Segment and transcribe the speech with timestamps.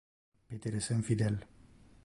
[0.47, 1.45] Peter es infidel.